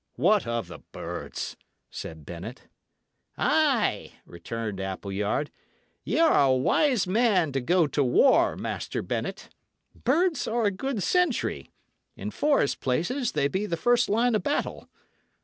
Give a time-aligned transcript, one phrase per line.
[0.15, 1.55] "What of the birds?"
[1.91, 2.63] said Bennet.
[3.37, 5.51] "Ay!" returned Appleyard,
[6.03, 9.49] "y' are a wise man to go to war, Master Bennet.
[9.93, 11.69] Birds are a good sentry;
[12.15, 14.89] in forest places they be the first line of battle.